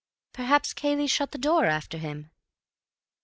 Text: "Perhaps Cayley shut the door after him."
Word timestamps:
"Perhaps 0.33 0.73
Cayley 0.73 1.05
shut 1.05 1.31
the 1.31 1.37
door 1.37 1.65
after 1.65 1.99
him." 1.99 2.31